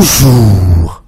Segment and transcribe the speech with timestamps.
[0.00, 1.02] Bonjour.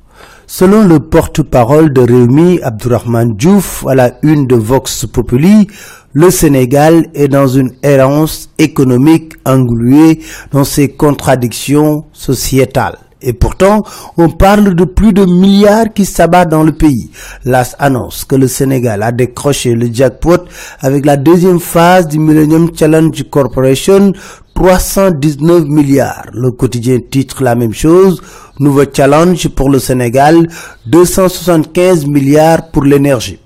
[0.47, 5.67] Selon le porte-parole de Réumi Abdurrahman Diouf à la une de Vox Populi,
[6.13, 10.21] le Sénégal est dans une errance économique engluée
[10.51, 12.99] dans ses contradictions sociétales.
[13.23, 13.83] Et pourtant,
[14.19, 17.11] on parle de plus de milliards qui s'abattent dans le pays.
[17.47, 20.45] L'AS annonce que le Sénégal a décroché le jackpot
[20.81, 24.13] avec la deuxième phase du Millennium Challenge Corporation
[24.55, 26.27] 319 milliards.
[26.33, 28.21] Le quotidien titre la même chose.
[28.63, 30.47] Nouveau challenge pour le Sénégal,
[30.87, 33.41] 275 milliards pour l'énergie.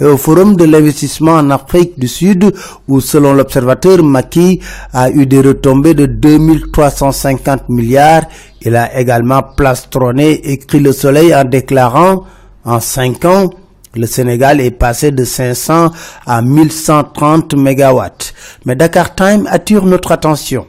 [0.00, 2.54] Et au forum de l'investissement en Afrique du Sud,
[2.88, 4.60] où selon l'observateur Maki
[4.94, 8.22] a eu des retombées de 2350 milliards,
[8.62, 12.24] il a également plastronné écrit le soleil en déclarant
[12.64, 13.50] en 5 ans
[13.94, 15.90] le Sénégal est passé de 500
[16.26, 18.32] à 1130 mégawatts.
[18.64, 20.64] Mais Dakar Time attire notre attention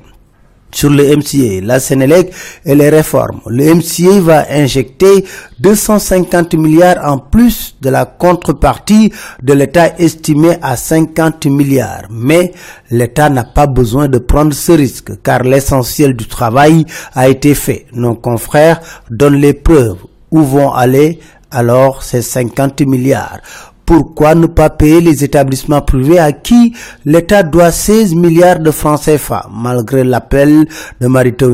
[0.74, 2.34] sur le MCA, la Sénélec
[2.66, 3.41] et les réformes.
[3.48, 5.26] Le MCA va injecter
[5.60, 12.07] 250 milliards en plus de la contrepartie de l'État estimé à 50 milliards.
[12.10, 12.52] Mais
[12.91, 17.85] l'État n'a pas besoin de prendre ce risque car l'essentiel du travail a été fait.
[17.93, 19.98] Nos confrères donnent les preuves.
[20.32, 21.20] Où vont aller
[21.52, 23.73] alors ces 50 milliards?
[23.85, 26.73] Pourquoi ne pas payer les établissements privés à qui
[27.05, 29.49] l'État doit 16 milliards de francs CFA?
[29.53, 30.65] Malgré l'appel
[31.01, 31.53] de Marito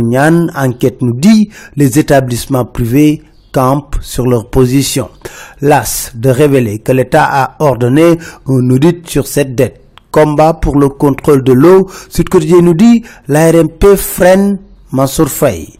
[0.55, 5.09] enquête nous dit, les établissements privés campent sur leur position.
[5.61, 9.81] Las de révéler que l'État a ordonné un audit sur cette dette.
[10.11, 14.59] Combat pour le contrôle de l'eau, Sud Quotidien nous dit, l'ARMP freine
[14.91, 15.77] Mansour Faye.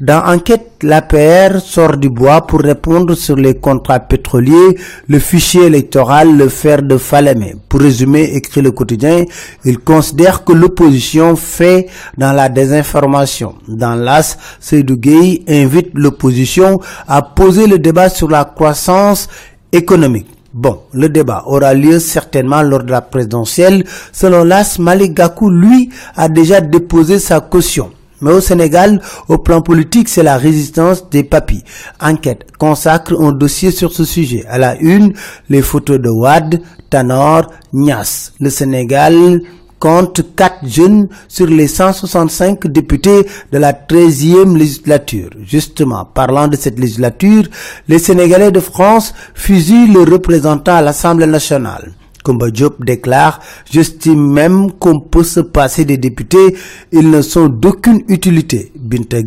[0.00, 6.38] Dans Enquête, l'APR sort du bois pour répondre sur les contrats pétroliers, le fichier électoral,
[6.38, 7.54] le fer de Falémé.
[7.68, 9.26] Pour résumer, écrit le quotidien,
[9.66, 13.56] il considère que l'opposition fait dans la désinformation.
[13.68, 14.98] Dans l'AS, Seydou
[15.46, 19.28] invite l'opposition à poser le débat sur la croissance
[19.70, 20.28] économique.
[20.54, 23.84] Bon, le débat aura lieu certainement lors de la présidentielle.
[24.12, 27.90] Selon l'AS, Malik Gakou, lui, a déjà déposé sa caution.
[28.20, 31.64] Mais au Sénégal, au plan politique, c'est la résistance des papis.
[32.00, 34.44] Enquête consacre un dossier sur ce sujet.
[34.48, 35.14] À la une,
[35.48, 36.60] les photos de Wad,
[36.90, 38.32] Tanor, Nias.
[38.40, 39.40] Le Sénégal
[39.78, 45.30] compte 4 jeunes sur les 165 députés de la 13e législature.
[45.42, 47.44] Justement, parlant de cette législature,
[47.88, 51.92] les Sénégalais de France fusillent le représentant à l'Assemblée nationale.
[52.24, 56.56] Kumba Diop déclare «J'estime même qu'on peut se passer des députés,
[56.92, 59.18] ils ne sont d'aucune utilité.» Binta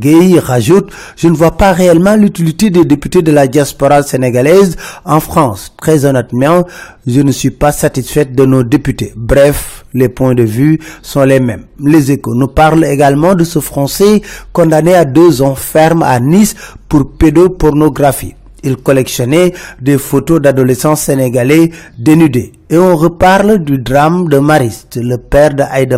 [0.42, 5.74] rajoute «Je ne vois pas réellement l'utilité des députés de la diaspora sénégalaise en France.
[5.78, 6.66] Très honnêtement,
[7.08, 11.40] je ne suis pas satisfaite de nos députés.» Bref, les points de vue sont les
[11.40, 11.66] mêmes.
[11.80, 14.22] Les échos nous parlent également de ce Français
[14.52, 16.56] condamné à deux ans ferme à Nice
[16.90, 18.36] pour pédopornographie.
[18.64, 22.54] Il collectionnait des photos d'adolescents sénégalais dénudés.
[22.70, 25.98] Et on reparle du drame de Mariste, le père de Aïda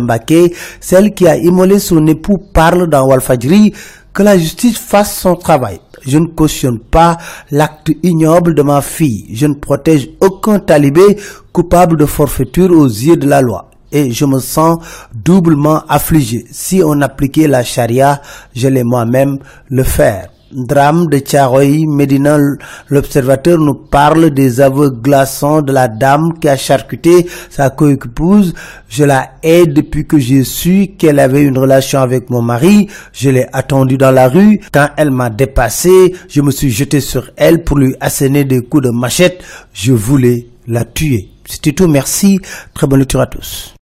[0.80, 3.72] celle qui a immolé son époux parle dans Walfadjri
[4.12, 5.78] que la justice fasse son travail.
[6.06, 7.18] Je ne cautionne pas
[7.50, 9.26] l'acte ignoble de ma fille.
[9.32, 11.18] Je ne protège aucun talibé
[11.52, 13.70] coupable de forfaiture aux yeux de la loi.
[13.92, 14.78] Et je me sens
[15.14, 16.44] doublement affligé.
[16.50, 18.20] Si on appliquait la charia,
[18.54, 19.38] je l'ai moi-même
[19.68, 22.38] le faire drame de Tcharoy, Médina,
[22.88, 28.54] l'observateur nous parle des aveux glaçants de la dame qui a charcuté sa coépouse.
[28.88, 32.88] Je la hais depuis que j'ai su qu'elle avait une relation avec mon mari.
[33.12, 34.60] Je l'ai attendue dans la rue.
[34.72, 38.84] Quand elle m'a dépassé, je me suis jeté sur elle pour lui asséner des coups
[38.84, 39.42] de machette.
[39.72, 41.28] Je voulais la tuer.
[41.44, 41.88] C'était tout.
[41.88, 42.40] Merci.
[42.74, 43.75] Très bonne lecture à tous.